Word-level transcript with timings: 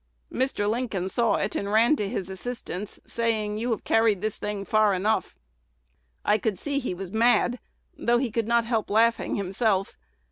Mr. 0.33 0.67
Lincoln 0.67 1.09
saw 1.09 1.35
it, 1.35 1.55
and 1.55 1.71
ran 1.71 1.95
to 1.97 2.09
his 2.09 2.27
assistance, 2.27 2.99
saying, 3.05 3.59
'You 3.59 3.69
have 3.69 3.83
carried 3.83 4.19
this 4.19 4.37
thing 4.37 4.65
far 4.65 4.95
enough.' 4.95 5.37
I 6.25 6.39
could 6.39 6.57
see 6.57 6.79
he 6.79 6.95
was 6.95 7.11
mad, 7.11 7.59
though 7.95 8.17
he 8.17 8.31
could 8.31 8.47
not 8.47 8.65
help 8.65 8.89
laughing 8.89 9.35
himself. 9.35 9.99